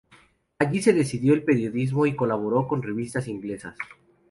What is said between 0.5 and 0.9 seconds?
Allí